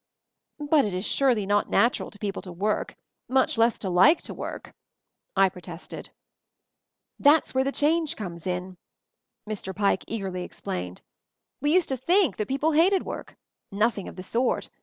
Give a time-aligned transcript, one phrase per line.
[0.57, 2.95] "But it is surely not natural to people to work—
[3.39, 4.73] much less to like to work!"
[5.35, 6.09] I pro tested.
[7.19, 8.77] "There's where the change comes in,"
[9.47, 9.75] Mr.
[9.75, 11.03] Pike eagerly explained.
[11.61, 13.37] "We used to think that people hated work—
[13.71, 14.69] nothing of the sort!